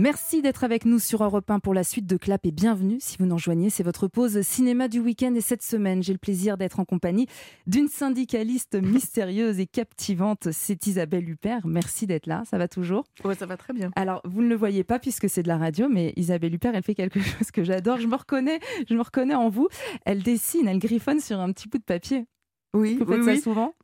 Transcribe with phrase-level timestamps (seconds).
[0.00, 3.18] Merci d'être avec nous sur Europe 1 pour la suite de Clap et bienvenue si
[3.18, 3.68] vous nous rejoignez.
[3.68, 7.26] C'est votre pause cinéma du week-end et cette semaine, j'ai le plaisir d'être en compagnie
[7.66, 10.48] d'une syndicaliste mystérieuse et captivante.
[10.52, 11.66] C'est Isabelle Huppert.
[11.66, 12.44] Merci d'être là.
[12.50, 13.04] Ça va toujours?
[13.26, 13.90] Ouais, ça va très bien.
[13.94, 16.82] Alors, vous ne le voyez pas puisque c'est de la radio, mais Isabelle Huppert, elle
[16.82, 18.00] fait quelque chose que j'adore.
[18.00, 18.58] Je me reconnais,
[18.88, 19.68] je me reconnais en vous.
[20.06, 22.24] Elle dessine, elle griffonne sur un petit bout de papier.
[22.72, 23.40] Oui, Vous oui, faites ça oui.
[23.42, 23.74] souvent?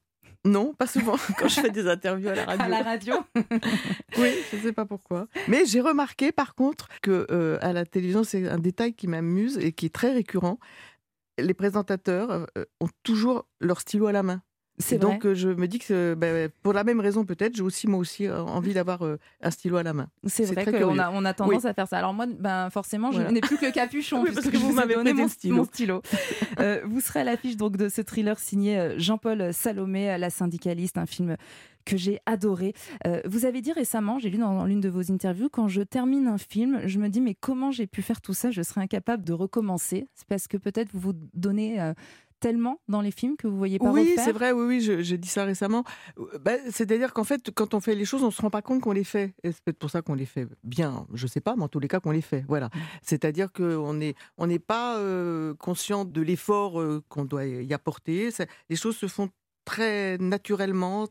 [0.46, 2.64] Non, pas souvent quand je fais des interviews à la radio.
[2.64, 3.14] à la radio
[4.18, 5.26] Oui, je ne sais pas pourquoi.
[5.48, 9.58] Mais j'ai remarqué par contre que euh, à la télévision, c'est un détail qui m'amuse
[9.58, 10.58] et qui est très récurrent.
[11.38, 14.42] Les présentateurs euh, ont toujours leur stylo à la main.
[14.78, 15.12] C'est vrai.
[15.12, 17.86] donc euh, je me dis que euh, ben, pour la même raison peut-être, j'ai aussi
[17.86, 20.08] moi aussi euh, envie d'avoir euh, un stylo à la main.
[20.26, 21.98] C'est vrai qu'on a, on a tendance à faire ça.
[21.98, 23.32] Alors moi, ben, forcément, je Voilà.
[23.32, 25.56] n'ai plus que le capuchon Oui, parce que vous m'avez donné mon, stylo.
[25.56, 26.02] mon stylo.
[26.58, 31.04] Euh, vous serez à l'affiche donc de ce thriller signé Jean-Paul Salomé, La syndicaliste, un
[31.04, 31.36] film
[31.86, 32.74] que j'ai adoré.
[33.06, 36.26] Euh, vous avez dit récemment, j'ai lu dans, l'une de vos interviews, quand je termine
[36.26, 38.50] un film, je me dis mais comment j'ai pu faire tout ça?
[38.50, 40.08] Je serais incapable de recommencer.
[40.14, 41.92] C'est parce que peut-être vous vous donnez
[42.40, 45.18] tellement dans les films que vous voyez pas Oui, c'est vrai, oui, oui, je- j'ai
[45.18, 45.84] dit ça récemment.
[46.18, 48.62] Euh, ben, C'est-à-dire qu'en fait, quand on fait les choses, on ne se rend pas
[48.62, 49.34] compte qu'on les fait.
[49.42, 51.68] Et c'est peut-être pour ça qu'on les fait bien, je ne sais pas, mais en
[51.68, 52.44] tous les cas qu'on les fait.
[52.48, 52.70] Voilà.
[53.02, 58.30] C'est-à-dire qu'on n'est on n'est pas euh, conscient de l'effort euh, qu'on doit y apporter.
[58.30, 59.30] Ça- Les choses se font
[59.66, 61.06] très naturellement.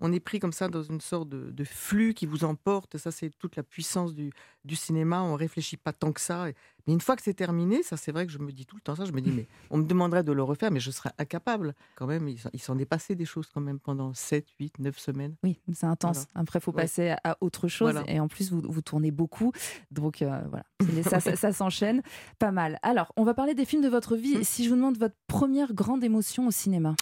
[0.00, 2.96] On est pris comme ça dans une sorte de, de flux qui vous emporte.
[2.98, 4.32] Ça, c'est toute la puissance du,
[4.64, 5.22] du cinéma.
[5.22, 6.46] On réfléchit pas tant que ça.
[6.86, 8.80] Mais une fois que c'est terminé, ça, c'est vrai que je me dis tout le
[8.82, 9.04] temps ça.
[9.04, 11.74] Je me dis, mais on me demanderait de le refaire, mais je serais incapable.
[11.94, 15.36] Quand même, il s'en- est passé des choses quand même pendant 7, 8, 9 semaines.
[15.44, 16.26] Oui, c'est intense.
[16.32, 16.42] Voilà.
[16.42, 16.82] Après, il faut Ouais.
[16.82, 17.92] passer à autre chose.
[17.92, 18.10] Voilà.
[18.10, 19.52] Et en plus, vous, vous tournez beaucoup.
[19.90, 20.64] Donc euh, voilà,
[21.04, 22.00] ça, ça, ça s'enchaîne
[22.38, 22.78] pas mal.
[22.82, 24.38] Alors, on va parler des films de votre vie.
[24.38, 24.44] Mm.
[24.44, 26.94] Si je vous demande votre première grande émotion au cinéma.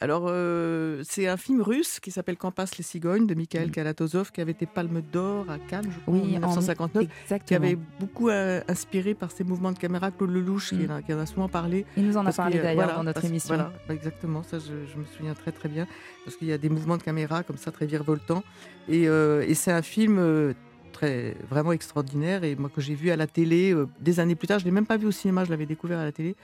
[0.00, 3.70] Alors, euh, c'est un film russe qui s'appelle Quand passent les cigognes de Mikhail Mm.
[3.70, 7.04] Kalatozov, qui avait été Palme d'Or à Cannes, je crois, en Oui, en- 1959.
[7.22, 7.46] Exactement.
[7.46, 10.90] qui avait beaucoup euh, inspiré par ses mouvements de caméra, Claude Lelouch, qui, Mm.
[10.90, 11.86] en a- qui en a souvent parlé.
[11.96, 13.54] Il nous en a parlé a- d'ailleurs voilà, dans notre parce- émission.
[13.54, 15.86] Voilà, exactement, ça je, je me souviens très très bien,
[16.24, 18.42] parce qu'il y a des mouvements de caméra comme ça très virevoltants.
[18.88, 20.54] Et, euh, et c'est un film euh,
[20.98, 24.48] très, vraiment extraordinaire, et moi que j'ai vu à la télé euh, des années plus
[24.48, 26.34] tard, je ne l'ai même pas vu au cinéma, je l'avais découvert à la télé.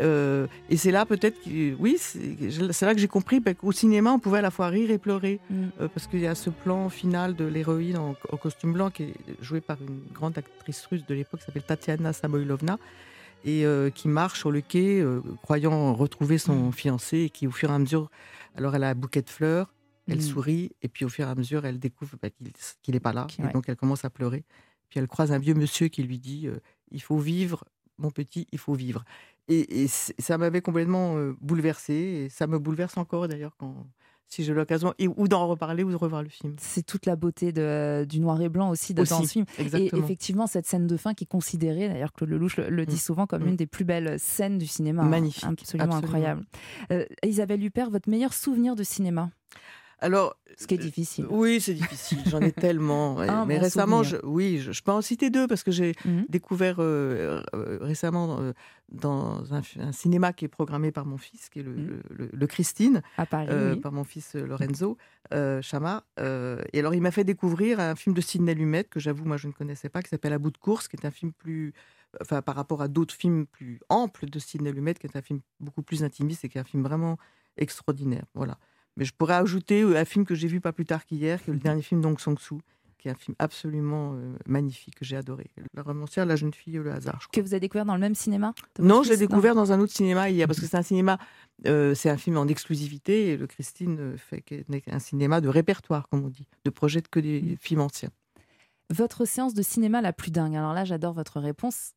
[0.00, 4.10] Euh, et c'est là peut-être, que- oui, c'est là que j'ai compris bah, qu'au cinéma
[4.12, 5.40] on pouvait à la fois rire et pleurer.
[5.48, 5.54] Mm.
[5.80, 9.04] Euh, parce qu'il y a ce plan final de l'héroïne en, en costume blanc qui
[9.04, 12.78] est jouée par une grande actrice russe de l'époque qui s'appelle Tatiana Samoilovna
[13.46, 17.50] et euh, qui marche sur le quai euh, croyant retrouver son fiancé et qui au
[17.52, 18.10] fur et à mesure
[18.56, 19.68] alors elle a un bouquet de fleurs
[20.08, 20.22] elle Mm.
[20.22, 22.28] sourit et puis au fur et à mesure elle découvre bah,
[22.82, 24.44] qu'il n'est pas là et donc elle commence à pleurer
[24.88, 26.58] puis elle croise un vieux monsieur qui lui dit euh,
[26.90, 27.64] il faut vivre
[27.98, 29.04] mon petit il faut vivre
[29.48, 33.86] et, et ça m'avait complètement euh, bouleversé et ça me bouleverse encore d'ailleurs quand
[34.28, 37.14] si j'ai l'occasion et- ou d'en reparler ou de revoir le film C'est toute la
[37.14, 39.44] beauté de- du noir et blanc aussi, de, dans ce film.
[39.56, 42.86] Et exactement effectivement, cette scène de fin qui est considérée, d'ailleurs Claude Lelouch le, le
[42.86, 42.98] dit Mm.
[42.98, 43.48] souvent, comme Mm.
[43.50, 45.04] une des plus belles scènes du cinéma.
[45.04, 45.08] hein.
[45.08, 45.96] Magnifique, Absolument, absolument.
[46.18, 46.44] incroyable.
[46.90, 49.30] Euh, Isabelle Huppert, votre meilleur souvenir de cinéma?
[49.98, 51.26] Alors Ce qui est Euh, difficile.
[51.30, 52.18] Oui, c'est difficile.
[52.26, 53.16] J'en ai tellement.
[53.16, 53.26] ouais.
[53.46, 56.26] Mais bon récemment, je, oui, je, je peux en citer deux parce que j'ai Mhm.
[56.28, 58.52] découvert euh, euh, récemment euh,
[58.90, 59.62] dans un,
[59.92, 61.86] cinéma qui est programmé par mon fils, qui est le, Mhm.
[61.86, 63.80] le- le- le Christine, À Paris, euh, oui.
[63.80, 64.96] par mon fils euh, Lorenzo
[65.34, 66.04] euh, Chama.
[66.20, 69.36] Euh, et alors, il m'a fait découvrir un film de Sidney Lumet que j'avoue, moi,
[69.36, 71.72] je ne connaissais pas, qui s'appelle À bout de course, qui est un film plus.
[72.22, 75.40] Enfin, par rapport à d'autres films plus amples de Sidney Lumet, qui est un film
[75.60, 77.18] beaucoup plus intimiste et qui est un film vraiment
[77.58, 78.24] extraordinaire.
[78.34, 78.58] Voilà.
[78.96, 81.50] Mais je pourrais ajouter euh, un film que j'ai vu pas plus tard qu'hier, qui
[81.50, 82.60] est le dernier film d'Ong Sang-soo,
[82.98, 85.46] qui est un film absolument euh, magnifique, que j'ai adoré.
[85.74, 87.42] La romancière, La jeune fille, le hasard, je crois.
[87.42, 89.70] Que vous avez découvert dans le même cinéma Non, votre je l'ai fils découvert dans
[89.72, 91.18] un autre cinéma hier, parce que c'est un cinéma,
[91.66, 94.42] euh, c'est un film en exclusivité, et le Christine fait
[94.90, 97.56] un cinéma de répertoire, comme on dit, de projette que des Mm.
[97.60, 98.10] films anciens.
[98.94, 100.54] Votre séance de cinéma la plus dingue.
[100.56, 101.92] Alors là, j'adore votre réponse.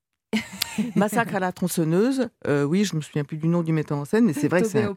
[0.96, 4.06] Massacre à la tronçonneuse, euh, oui, je me souviens plus du nom du metteur en
[4.06, 4.96] scène, mais c'est vrai que c'est un.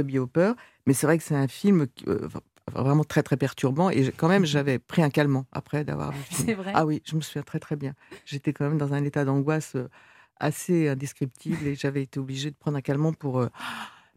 [0.00, 0.52] Toby Hopper,
[0.86, 2.28] mais c'est vrai que c'est un film euh,
[2.72, 6.20] vraiment très très perturbant, et quand même j'avais pris un calmant après d'avoir vu.
[6.30, 7.94] C'est vrai Ah oui, je me souviens très très bien.
[8.26, 9.88] J'étais quand même dans un état d'angoisse euh,
[10.38, 13.48] assez indescriptible et j'avais été obligée de prendre un calmant pour, euh,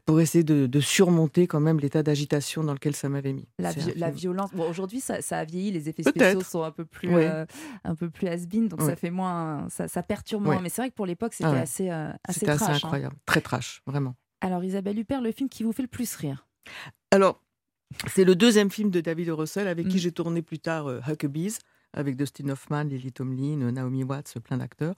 [0.05, 3.47] pour essayer de, de surmonter quand même l'état d'agitation dans lequel ça m'avait mis.
[3.57, 4.51] La, vi- violence.
[4.53, 7.45] Bon, aujourd'hui, ça, ça a vieilli, les effets spéciaux sont un peu plus, euh,
[7.83, 10.61] un peu plus has-been, donc ça fait moins, ça, ça perturbe moins.
[10.61, 11.59] Mais c'est vrai que pour l'époque, c'était Ah ouais.
[11.61, 12.83] assez, euh, assez C'était assez trash.
[12.83, 12.87] hein.
[12.87, 14.15] incroyable, très trash, vraiment.
[14.41, 16.47] Alors, Isabelle Huppert, le film qui vous fait le plus rire
[17.11, 17.41] Alors,
[18.07, 19.29] c'est le deuxième film de David.
[19.29, 19.99] Russell avec qui Mm.
[19.99, 21.57] j'ai tourné plus tard euh, Huckabees,
[21.93, 24.95] avec Dustin Hoffman, Lily Tomlin, Naomi Watts, plein d'acteurs.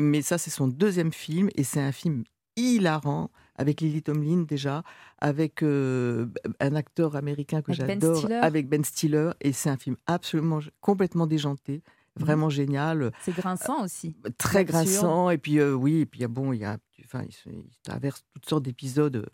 [0.00, 2.24] Mais ça, c'est son deuxième film et c'est un film
[2.56, 4.82] hilarant avec Lily Tomlin déjà,
[5.18, 6.26] avec euh,
[6.60, 11.26] un acteur américain que Ben j'adore, avec Ben Stiller, et c'est un film absolument complètement
[11.26, 11.82] déjanté,
[12.16, 12.24] Mhm.
[12.26, 14.16] vraiment génial, C'est grinçant aussi.
[14.38, 16.76] très grinçant, et puis euh, oui, et puis ah bon, il y a,
[17.12, 19.28] enfin, ils, se- ils traversent toutes sortes d'épisodes.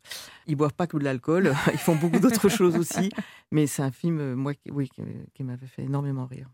[0.46, 3.10] Ils boivent pas que de l'alcool, ils font beaucoup d'autres choses aussi,
[3.52, 5.02] mais c'est un film, euh, moi, qui, oui, qui,
[5.34, 6.48] qui m'avait fait énormément rire.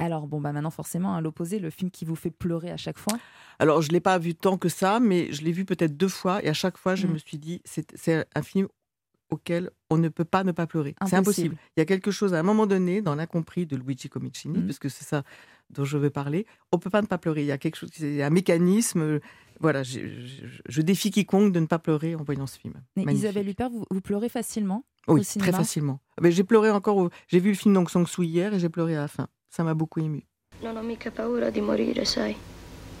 [0.00, 2.98] Alors bon, bah maintenant forcément, à l'opposé, le film qui vous fait pleurer à chaque
[2.98, 3.18] fois?
[3.58, 6.42] Alors, je l'ai pas vu tant que ça, mais je l'ai vu peut-être deux fois,
[6.44, 7.14] et à chaque fois, je Mhm.
[7.14, 8.68] me suis dit, c'est un film
[9.30, 10.94] auquel on ne peut pas ne pas pleurer.
[11.06, 11.56] C'est Impossible.
[11.76, 14.66] Il y a quelque chose à un moment donné dans l'incompris de Luigi Comicini, Mhm.
[14.66, 15.22] parce que c'est ça
[15.70, 16.46] dont je veux parler.
[16.72, 17.42] On peut pas ne pas pleurer.
[17.42, 19.18] Il y a quelque chose, il y a un mécanisme.
[19.60, 22.74] Voilà, je, je- je défie quiconque de ne pas pleurer en voyant ce film.
[22.96, 23.24] Mais Magnifique.
[23.30, 26.00] Isabelle Huppert, vous, vous pleurez facilement Oui, au très facilement.
[26.20, 26.96] Mais j'ai pleuré encore.
[26.96, 29.28] au- J'ai vu le film donc Song Soo hier et j'ai pleuré à la fin.
[29.50, 30.22] Ça m'a beaucoup ému.
[30.62, 32.36] Non ho mica paura di morire, sai.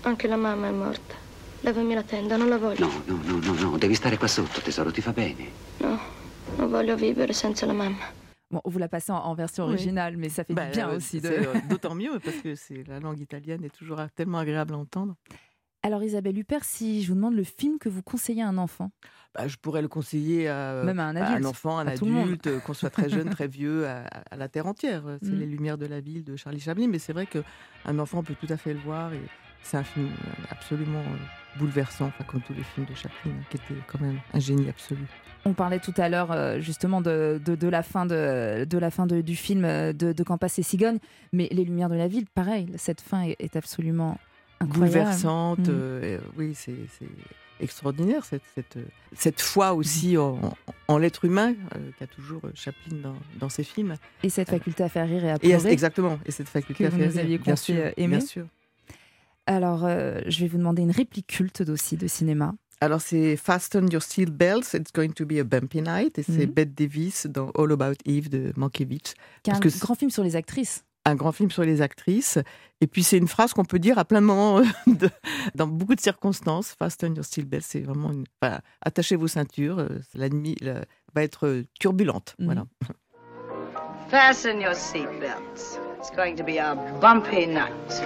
[0.04, 1.14] Anche la mamma è morta.
[1.62, 2.86] Levami la tenda, non la voglio.
[2.86, 5.48] No, no, no, no, no, devi stare qua sotto, tesoro, ti fa bene.
[5.78, 5.98] No,
[6.56, 7.96] non voglio vivere senza la mamma.
[8.50, 9.72] Bon, vous la passez en, en version Oui.
[9.74, 11.20] originale, mais ça fait Bah, du bien euh, aussi.
[11.20, 11.28] De...
[11.68, 15.16] D'autant mieux parce que c'est la langue italienne est toujours tellement agréable à entendre.
[15.88, 18.90] Alors Isabelle Huppert, si je vous demande le film que vous conseillez à un enfant,
[19.34, 22.12] Bah, je pourrais le conseiller à, même à un à un enfant, un à le
[22.12, 22.24] monde.
[22.24, 25.02] adulte, euh, qu'on soit très jeune, très vieux, à, à la terre entière.
[25.22, 25.38] C'est Mm.
[25.40, 28.52] Les Lumières de la ville de Charlie Chaplin, mais c'est vrai qu'un enfant peut tout
[28.52, 29.22] à fait le voir et
[29.62, 33.44] c'est un film euh, absolument euh, bouleversant, enfin, comme tous les films de Chaplin, hein,
[33.48, 35.06] qui était quand même un génie absolu.
[35.46, 38.90] On parlait tout à l'heure euh, justement de, de, de la fin, de, de la
[38.90, 40.24] fin de- du film euh, de, de
[40.58, 40.98] les cigognes,
[41.32, 44.18] mais Les Lumières de la ville, pareil, cette fin est, est absolument.
[44.66, 45.66] Bouleversante, Mm.
[45.68, 46.74] euh, oui, c'est
[47.60, 48.84] extraordinaire cette, cette, euh,
[49.16, 50.38] cette foi aussi en,
[50.86, 53.94] en l'être humain euh, qu'a toujours Chaplin dans, dans ses films.
[54.22, 55.70] Et cette faculté à faire rire et à Et pleurer.
[55.72, 58.16] exactement, et cette faculté Que à vous faire nous rire, bien sûr, aimer.
[58.18, 58.46] bien sûr.
[59.46, 62.54] Alors, euh, je vais vous demander une réplique culte aussi de cinéma.
[62.80, 66.46] Alors c'est Fasten Your Seat Belts, It's Going to be a Bumpy Night, et c'est
[66.46, 66.52] Mhm.
[66.52, 69.14] Bette Davis dans All About Eve de Mankiewicz.
[69.42, 70.84] qui est un que grand film sur les actrices.
[71.08, 72.38] Un grand film sur les actrices.
[72.80, 75.10] Et puis c'est une phrase qu'on peut dire à plein de moments, de-
[75.54, 76.74] dans beaucoup de circonstances.
[76.78, 78.24] Fasten Your Seat Belts, c'est vraiment une...
[78.42, 80.84] enfin, attachez vos ceintures, euh, la nuit la-
[81.14, 82.34] va être euh, turbulente.
[82.38, 82.44] Mhm.
[82.46, 82.64] Voilà.
[84.10, 85.78] Fasten your seatbelts.
[85.98, 88.02] It's going to be a bumpy night.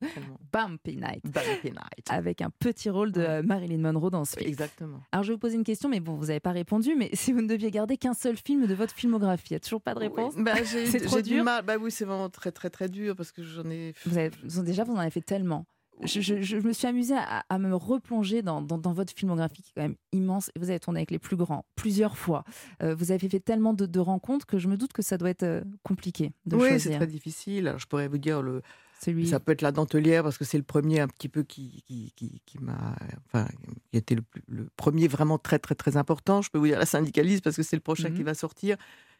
[0.52, 1.22] Bumpy Night.
[1.24, 2.06] Bumpy Night.
[2.10, 4.48] Avec un petit rôle de Marilyn Monroe dans ce film.
[4.48, 5.00] Exactement.
[5.12, 6.94] Alors, je vais vous poser une question, mais bon, vous n'avez pas répondu.
[6.96, 9.60] Mais si vous ne deviez garder qu'un seul film de votre filmographie, il n'y a
[9.60, 10.42] toujours pas de réponse Oui.
[10.44, 11.64] Bah, j'ai du mal.
[11.64, 13.94] Bah oui, c'est vraiment très très très dur parce que j'en ai.
[14.06, 14.30] vous avez,
[14.64, 15.66] Déjà, vous en avez fait tellement.
[16.02, 19.62] Je, je- je me suis amusée à, à me replonger dans, dans- dans votre filmographie
[19.62, 20.50] qui est quand même immense.
[20.58, 22.42] Vous avez tourné avec les plus grands plusieurs fois.
[22.82, 25.30] Euh, vous avez fait tellement de, de rencontres que je me doute que ça doit
[25.30, 27.68] être euh, compliqué de Oui, c'est très difficile.
[27.68, 28.60] Alors je pourrais vous dire le.
[29.00, 29.26] Celui...
[29.26, 32.12] Ça peut être la dentelière parce que c'est le premier un petit peu qui, qui,
[32.16, 32.96] qui, qui m'a,
[33.26, 33.46] enfin,
[33.90, 36.42] qui était le, plus- le premier vraiment très très très important.
[36.42, 38.76] Je peux vous dire la syndicaliste parce que c'est le prochain qui va sortir.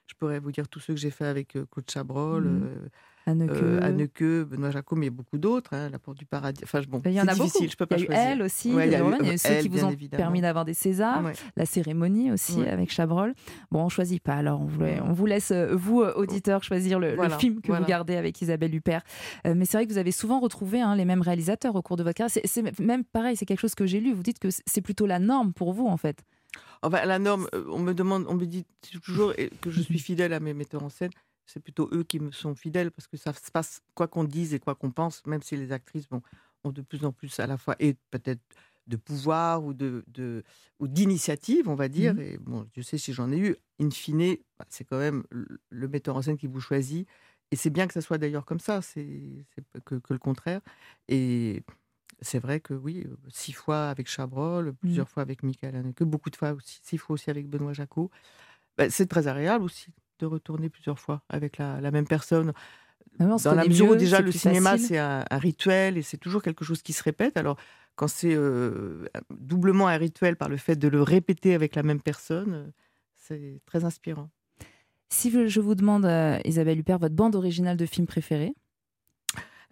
[0.07, 2.89] Je pourrais vous dire tous ceux que j'ai fait avec euh, Claude Chabrol, euh,
[3.27, 3.51] Anneke.
[3.53, 5.73] euh, Anneke, Benoît Jacot, mais beaucoup d'autres.
[5.75, 6.61] Hein, la Porte du Paradis.
[6.65, 7.67] Enfin bon, Il y en a beaucoup.
[7.67, 9.27] Je peux pas il y a eu elle aussi, Ouais, il y a eu, il
[9.27, 10.23] y a eu ceux elle, qui vous ont évidemment.
[10.23, 11.33] permis d'avoir des Césars, Ouais.
[11.57, 12.69] la cérémonie aussi Ouais.
[12.69, 13.35] avec Chabrol.
[13.71, 14.35] Bon, on choisit pas.
[14.35, 17.81] Alors, on, voulait- on vous laisse, euh, vous, euh, auditeurs, choisir le, film que voilà.
[17.83, 19.03] vous gardez avec Isabelle Huppert.
[19.47, 21.97] Euh, mais c'est vrai que vous avez souvent retrouvé hein, les mêmes réalisateurs au cours
[21.97, 22.31] de votre carrière.
[22.45, 24.13] C'est- même pareil, c'est quelque chose que j'ai lu.
[24.13, 26.19] Vous dites que c'est plutôt la norme pour vous, en fait.
[26.83, 28.65] Enfin, la norme, on me demande, on me dit
[29.03, 31.11] toujours que je suis fidèle à mes metteurs en scène.
[31.47, 34.55] C'est plutôt eux qui me sont fidèles parce que ça se passe quoi qu'on dise
[34.55, 36.23] et quoi qu'on pense, même si les actrices bon,
[36.65, 38.41] ont de plus en plus à la fois et peut-être
[38.87, 40.43] de pouvoir ou de, de
[40.79, 42.15] ou d'initiative, on va dire.
[42.15, 42.21] Mhm.
[42.21, 43.57] Et bon, je sais si j'en ai eu.
[43.81, 47.09] In fine, bah, c'est quand même le- metteur en scène qui vous choisit.
[47.51, 49.47] Et c'est bien que ça soit d'ailleurs comme ça, c'est
[49.85, 50.61] que, que le contraire.
[51.09, 51.63] Et
[52.21, 56.37] c'est vrai que oui, six fois avec Chabrol, plusieurs fois avec Michael Haneke, beaucoup de
[56.37, 58.11] fois aussi, six fois aussi avec Benoît Jacot.
[58.79, 62.53] Bah, c'est très agréable aussi de retourner plusieurs fois avec la, la même personne.
[63.19, 66.43] Ah Dans la mesure où déjà le cinéma, c'est un, un rituel et c'est toujours
[66.43, 67.37] quelque chose qui se répète.
[67.37, 67.57] Alors
[67.97, 72.01] quand c'est euh, doublement un rituel par le fait de le répéter avec la même
[72.01, 72.71] personne, euh,
[73.15, 74.31] c'est très inspirant.
[75.11, 78.55] Si je je vous demande, euh, Isabelle Huppert, votre bande originale de film préférée,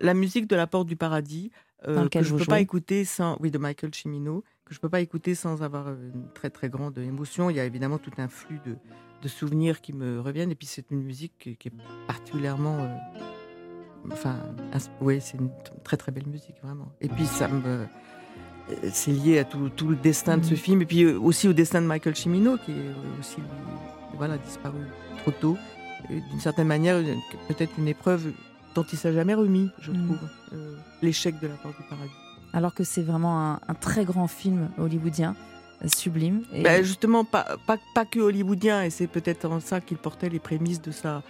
[0.03, 1.51] La musique de La Porte du Paradis,
[1.89, 4.89] euh, que je ne peux pas écouter sans, oui, de Michael Cimino, que je peux
[4.89, 7.51] pas écouter sans avoir euh, une très très grande émotion.
[7.51, 8.77] Il y a évidemment tout un flux de,
[9.23, 11.73] de souvenirs qui me reviennent, et puis c'est une musique qui, qui est
[12.07, 12.89] particulièrement, euh,
[14.13, 14.37] enfin,
[15.01, 15.51] oui, c'est une
[15.85, 16.93] très très belle musique vraiment.
[17.01, 17.85] Et puis ça me, euh,
[18.93, 20.57] c'est lié à tout, tout le destin de ce Mhm.
[20.57, 22.91] film, et puis aussi au destin de Michael Cimino, qui est
[23.21, 23.37] aussi
[24.17, 24.81] voilà, disparu
[25.23, 25.57] trop tôt.
[26.09, 27.01] D'une certaine manière,
[27.49, 28.33] peut-être une épreuve
[28.75, 30.05] dont il s'est jamais remis, je Mhm.
[30.07, 32.13] trouve, euh, l'échec de la porte du paradis.
[32.53, 35.35] Alors que c'est vraiment un, un très grand film hollywoodien,
[35.85, 36.43] euh, sublime.
[36.53, 40.29] Et- Ben, justement, pas, pas, pas que hollywoodien, et c'est peut-être en ça qu'il portait
[40.29, 41.23] les prémices de sa,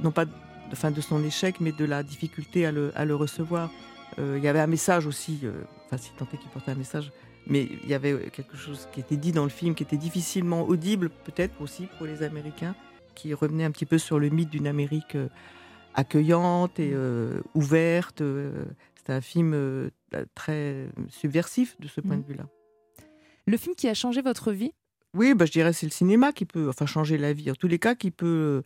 [0.00, 0.30] non pas de,
[0.72, 3.70] enfin, de son échec, mais de la difficulté à le, à le recevoir.
[4.18, 5.52] Euh, Il y avait un message aussi, euh,
[5.86, 7.12] enfin, si tant est qu'il portait un message,
[7.46, 10.62] mais il y avait quelque chose qui était dit dans le film qui était difficilement
[10.62, 12.74] audible, peut-être aussi pour les Américains,
[13.14, 15.28] qui revenait un petit peu sur le mythe d'une Amérique euh,
[15.94, 18.20] accueillante et euh, ouverte.
[18.20, 18.64] euh,
[18.96, 19.90] C'était un film euh,
[20.34, 22.46] très subversif de ce point de vue-là.
[23.46, 24.72] Le film qui a changé votre vie?
[25.14, 27.50] Oui, bah, je dirais c'est le cinéma qui peut, enfin changer la vie.
[27.50, 28.62] En tous les cas, qui peut,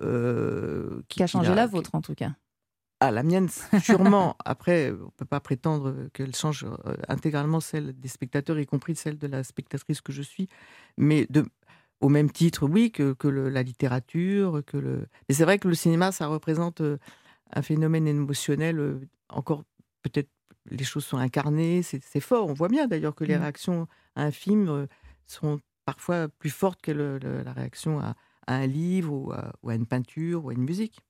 [0.00, 2.32] euh, Qui a changé la qui- vôtre, en tout cas.
[3.00, 3.48] Ah, la mienne,
[3.82, 4.36] sûrement.
[4.44, 6.64] Après, on peut pas prétendre qu'elle change
[7.08, 10.48] intégralement celle des spectateurs, y compris celle de la spectatrice que je suis.
[10.96, 11.44] Mais de,
[12.02, 15.06] au même titre, oui, que, que le- la littérature, que le.
[15.28, 16.98] Mais c'est vrai que le cinéma, ça représente euh,
[17.54, 19.64] un phénomène émotionnel euh, encore
[20.02, 20.30] peut-être.
[20.70, 22.48] Les choses sont incarnées, c'est c'est fort.
[22.48, 23.42] On voit bien d'ailleurs que les Mhm.
[23.42, 24.86] réactions à un film euh,
[25.26, 28.14] sont parfois plus fortes que le- le- la réaction à,
[28.46, 31.00] à un livre ou à, ou à une peinture ou à une musique.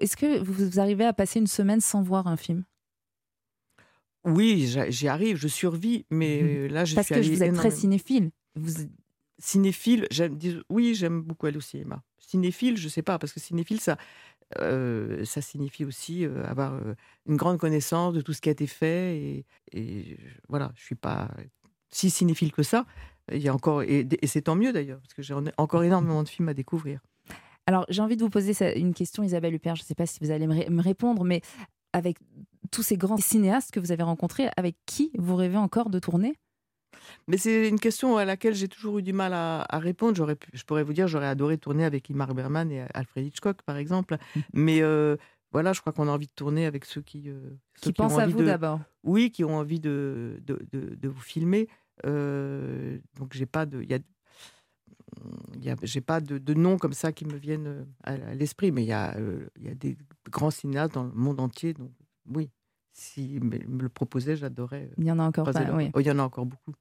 [0.00, 2.64] Est-ce que vous arrivez à passer une semaine sans voir un film?
[4.24, 7.54] Oui, j'y arrive, je survis, mais euh, là, je Parce suis que allée vous êtes
[7.54, 8.30] très cinéphile.
[8.56, 8.72] Vous...
[9.44, 10.06] cinéphile.
[10.10, 12.02] J'aime, oui, j'aime beaucoup aller au cinéma.
[12.18, 13.96] Cinéphile, je sais pas, parce que cinéphile, ça,
[14.58, 16.94] euh, ça signifie aussi euh, avoir euh,
[17.26, 19.44] une grande connaissance de tout ce qui a été fait.
[19.72, 20.16] Et,
[20.48, 21.30] voilà, je suis pas
[21.90, 22.86] si cinéphile que ça.
[23.32, 26.22] Il y a encore et, c'est tant mieux d'ailleurs, parce que j'ai en- encore énormément
[26.22, 27.00] de films à découvrir.
[27.66, 29.76] Alors, j'ai envie de vous poser une question, Isabelle Huppert.
[29.76, 31.40] Je ne sais pas si vous allez me répondre, mais
[31.94, 32.18] avec
[32.70, 36.34] tous ces grands cinéastes que vous avez rencontrés, avec qui vous rêvez encore de tourner?
[37.28, 40.16] Mais c'est une question à laquelle j'ai toujours eu du mal à, à répondre.
[40.16, 43.62] J'aurais pu- je pourrais vous dire, j'aurais adoré tourner avec Ingmar Bergman et Alfred Hitchcock,
[43.62, 44.16] par exemple.
[44.52, 45.16] Mais euh,
[45.52, 48.18] voilà, je crois qu'on a envie de tourner avec ceux qui, euh, ceux Qui pensent
[48.18, 51.68] à vous de- d'abord Oui, qui ont envie de, de, de- de vous filmer.
[52.06, 53.98] Euh, donc j'ai pas de, y a,
[55.60, 58.82] y a- j'ai pas de, de noms comme ça qui me viennent à, l'esprit, mais
[58.82, 59.16] il y a,
[59.60, 59.96] y a des
[60.30, 61.72] grands cinéastes dans le monde entier.
[61.74, 61.92] Donc
[62.28, 62.50] oui,
[62.94, 64.88] s'ils me le proposaient, j'adorais.
[64.90, 65.60] euh, Il y en a encore pas.
[65.74, 65.90] oui.
[65.94, 66.72] Oh, il y en a encore beaucoup.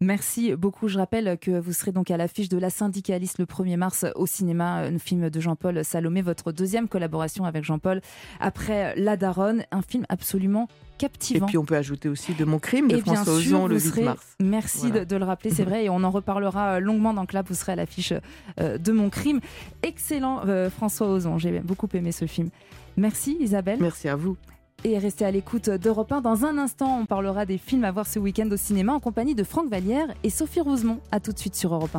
[0.00, 0.86] Merci beaucoup.
[0.86, 4.26] Je rappelle que vous serez donc à l'affiche de La Syndicaliste le 1er mars au
[4.26, 8.00] cinéma, un film de Jean-Paul Salomé, votre deuxième collaboration avec Jean-Paul
[8.38, 11.46] après La Daronne, un film absolument Et captivant.
[11.46, 13.74] puis on peut ajouter aussi de mon crime de Et bien François sûr, Ozon le
[13.78, 14.36] vous 8 serez- mars.
[14.38, 15.00] Merci Voilà.
[15.00, 17.48] de, de le rappeler, c'est vrai, et on en reparlera euh, longuement dans Clap.
[17.48, 18.12] Vous serez à l'affiche
[18.60, 19.40] euh, de Mon Crime.
[19.82, 21.38] Excellent, euh, François Ozon.
[21.38, 22.50] J'ai beaucoup aimé ce film.
[22.96, 23.78] Merci Isabelle.
[23.80, 24.36] Merci à vous.
[24.84, 26.20] Et restez à l'écoute d'Europe 1.
[26.20, 29.34] Dans un instant, on parlera des films à voir ce week-end au cinéma en compagnie
[29.34, 31.00] de Franck Vallière et Sophie Rosemont.
[31.10, 31.96] A tout de suite sur Europe 1.